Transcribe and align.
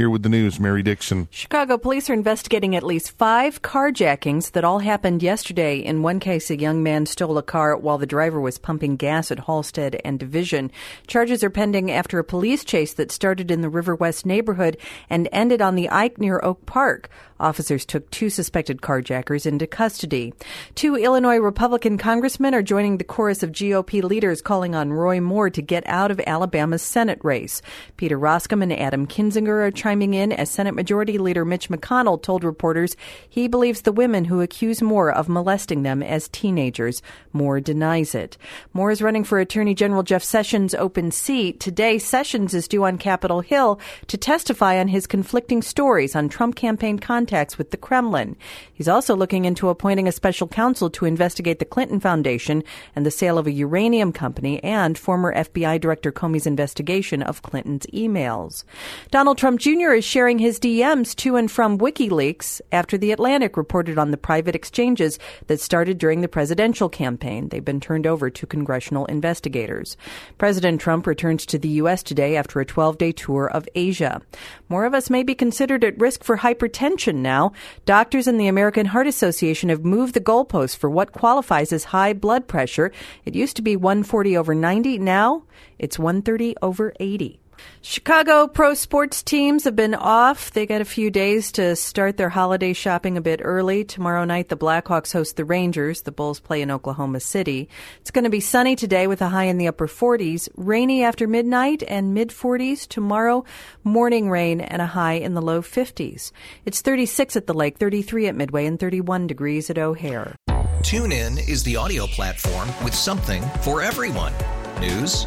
Here 0.00 0.08
with 0.08 0.22
the 0.22 0.30
news, 0.30 0.58
Mary 0.58 0.82
Dixon. 0.82 1.28
Chicago 1.30 1.76
police 1.76 2.08
are 2.08 2.14
investigating 2.14 2.74
at 2.74 2.82
least 2.82 3.18
five 3.18 3.60
carjackings 3.60 4.52
that 4.52 4.64
all 4.64 4.78
happened 4.78 5.22
yesterday. 5.22 5.78
In 5.80 6.00
one 6.00 6.20
case, 6.20 6.48
a 6.48 6.58
young 6.58 6.82
man 6.82 7.04
stole 7.04 7.36
a 7.36 7.42
car 7.42 7.76
while 7.76 7.98
the 7.98 8.06
driver 8.06 8.40
was 8.40 8.56
pumping 8.56 8.96
gas 8.96 9.30
at 9.30 9.40
Halsted 9.40 10.00
and 10.02 10.18
Division. 10.18 10.70
Charges 11.06 11.44
are 11.44 11.50
pending 11.50 11.90
after 11.90 12.18
a 12.18 12.24
police 12.24 12.64
chase 12.64 12.94
that 12.94 13.12
started 13.12 13.50
in 13.50 13.60
the 13.60 13.68
River 13.68 13.94
West 13.94 14.24
neighborhood 14.24 14.78
and 15.10 15.28
ended 15.32 15.60
on 15.60 15.74
the 15.74 15.90
Ike 15.90 16.16
near 16.16 16.40
Oak 16.42 16.64
Park. 16.64 17.10
Officers 17.38 17.86
took 17.86 18.10
two 18.10 18.28
suspected 18.28 18.82
carjackers 18.82 19.46
into 19.46 19.66
custody. 19.66 20.34
Two 20.74 20.94
Illinois 20.94 21.38
Republican 21.38 21.96
congressmen 21.96 22.54
are 22.54 22.62
joining 22.62 22.98
the 22.98 23.04
chorus 23.04 23.42
of 23.42 23.52
GOP 23.52 24.02
leaders 24.02 24.42
calling 24.42 24.74
on 24.74 24.92
Roy 24.92 25.20
Moore 25.20 25.48
to 25.50 25.62
get 25.62 25.86
out 25.86 26.10
of 26.10 26.20
Alabama's 26.26 26.82
Senate 26.82 27.18
race. 27.22 27.62
Peter 27.96 28.18
Roskam 28.18 28.62
and 28.62 28.72
Adam 28.72 29.06
Kinzinger 29.06 29.66
are 29.66 29.70
chiming 29.90 30.14
in 30.14 30.30
as 30.30 30.48
Senate 30.48 30.76
Majority 30.76 31.18
Leader 31.18 31.44
Mitch 31.44 31.68
McConnell 31.68 32.22
told 32.22 32.44
reporters 32.44 32.94
he 33.28 33.48
believes 33.48 33.82
the 33.82 33.90
women 33.90 34.26
who 34.26 34.40
accuse 34.40 34.80
Moore 34.80 35.10
of 35.10 35.28
molesting 35.28 35.82
them 35.82 36.00
as 36.00 36.28
teenagers. 36.28 37.02
Moore 37.32 37.58
denies 37.58 38.14
it. 38.14 38.38
Moore 38.72 38.92
is 38.92 39.02
running 39.02 39.24
for 39.24 39.40
Attorney 39.40 39.74
General 39.74 40.04
Jeff 40.04 40.22
Sessions' 40.22 40.76
open 40.76 41.10
seat. 41.10 41.58
Today, 41.58 41.98
Sessions 41.98 42.54
is 42.54 42.68
due 42.68 42.84
on 42.84 42.98
Capitol 42.98 43.40
Hill 43.40 43.80
to 44.06 44.16
testify 44.16 44.78
on 44.78 44.86
his 44.86 45.08
conflicting 45.08 45.60
stories 45.60 46.14
on 46.14 46.28
Trump 46.28 46.54
campaign 46.54 47.00
contacts 47.00 47.58
with 47.58 47.72
the 47.72 47.76
Kremlin. 47.76 48.36
He's 48.72 48.86
also 48.86 49.16
looking 49.16 49.44
into 49.44 49.70
appointing 49.70 50.06
a 50.06 50.12
special 50.12 50.46
counsel 50.46 50.88
to 50.90 51.04
investigate 51.04 51.58
the 51.58 51.64
Clinton 51.64 51.98
Foundation 51.98 52.62
and 52.94 53.04
the 53.04 53.10
sale 53.10 53.38
of 53.38 53.48
a 53.48 53.50
uranium 53.50 54.12
company 54.12 54.62
and 54.62 54.96
former 54.96 55.34
FBI 55.34 55.80
Director 55.80 56.12
Comey's 56.12 56.46
investigation 56.46 57.24
of 57.24 57.42
Clinton's 57.42 57.86
emails. 57.86 58.62
Donald 59.10 59.36
Trump 59.36 59.58
Jr. 59.58 59.79
is 59.80 60.04
sharing 60.04 60.38
his 60.38 60.60
DMs 60.60 61.16
to 61.16 61.36
and 61.36 61.50
from 61.50 61.78
WikiLeaks 61.78 62.60
after 62.70 62.98
The 62.98 63.12
Atlantic 63.12 63.56
reported 63.56 63.96
on 63.96 64.10
the 64.10 64.18
private 64.18 64.54
exchanges 64.54 65.18
that 65.46 65.58
started 65.58 65.96
during 65.96 66.20
the 66.20 66.28
presidential 66.28 66.90
campaign. 66.90 67.48
They've 67.48 67.64
been 67.64 67.80
turned 67.80 68.06
over 68.06 68.28
to 68.28 68.46
congressional 68.46 69.06
investigators. 69.06 69.96
President 70.36 70.82
Trump 70.82 71.06
returns 71.06 71.46
to 71.46 71.58
the 71.58 71.70
U.S. 71.80 72.02
today 72.02 72.36
after 72.36 72.60
a 72.60 72.66
12 72.66 72.98
day 72.98 73.10
tour 73.10 73.50
of 73.50 73.66
Asia. 73.74 74.20
More 74.68 74.84
of 74.84 74.92
us 74.92 75.08
may 75.08 75.22
be 75.22 75.34
considered 75.34 75.82
at 75.82 75.98
risk 75.98 76.24
for 76.24 76.36
hypertension 76.36 77.16
now. 77.16 77.52
Doctors 77.86 78.26
and 78.26 78.38
the 78.38 78.48
American 78.48 78.84
Heart 78.84 79.06
Association 79.06 79.70
have 79.70 79.82
moved 79.82 80.12
the 80.12 80.20
goalposts 80.20 80.76
for 80.76 80.90
what 80.90 81.12
qualifies 81.12 81.72
as 81.72 81.84
high 81.84 82.12
blood 82.12 82.46
pressure. 82.46 82.92
It 83.24 83.34
used 83.34 83.56
to 83.56 83.62
be 83.62 83.76
140 83.76 84.36
over 84.36 84.54
90. 84.54 84.98
Now 84.98 85.44
it's 85.78 85.98
130 85.98 86.56
over 86.60 86.92
80. 87.00 87.40
Chicago 87.82 88.46
pro 88.46 88.74
sports 88.74 89.22
teams 89.22 89.64
have 89.64 89.74
been 89.74 89.94
off. 89.94 90.50
They 90.50 90.66
got 90.66 90.82
a 90.82 90.84
few 90.84 91.10
days 91.10 91.50
to 91.52 91.74
start 91.76 92.18
their 92.18 92.28
holiday 92.28 92.74
shopping 92.74 93.16
a 93.16 93.22
bit 93.22 93.40
early. 93.42 93.84
Tomorrow 93.84 94.24
night, 94.24 94.50
the 94.50 94.56
Blackhawks 94.56 95.12
host 95.12 95.36
the 95.36 95.46
Rangers. 95.46 96.02
The 96.02 96.12
Bulls 96.12 96.40
play 96.40 96.60
in 96.60 96.70
Oklahoma 96.70 97.20
City. 97.20 97.70
It's 98.02 98.10
going 98.10 98.24
to 98.24 98.30
be 98.30 98.40
sunny 98.40 98.76
today 98.76 99.06
with 99.06 99.22
a 99.22 99.30
high 99.30 99.44
in 99.44 99.56
the 99.56 99.68
upper 99.68 99.88
40s, 99.88 100.48
rainy 100.56 101.02
after 101.02 101.26
midnight 101.26 101.82
and 101.88 102.12
mid 102.12 102.28
40s. 102.28 102.86
Tomorrow, 102.86 103.44
morning 103.82 104.28
rain 104.28 104.60
and 104.60 104.82
a 104.82 104.86
high 104.86 105.14
in 105.14 105.32
the 105.32 105.42
low 105.42 105.62
50s. 105.62 106.32
It's 106.66 106.82
36 106.82 107.34
at 107.36 107.46
the 107.46 107.54
lake, 107.54 107.78
33 107.78 108.26
at 108.26 108.36
Midway, 108.36 108.66
and 108.66 108.78
31 108.78 109.26
degrees 109.26 109.70
at 109.70 109.78
O'Hare. 109.78 110.36
TuneIn 110.82 111.48
is 111.48 111.62
the 111.62 111.76
audio 111.76 112.06
platform 112.06 112.68
with 112.84 112.94
something 112.94 113.42
for 113.62 113.82
everyone. 113.82 114.32
News. 114.80 115.26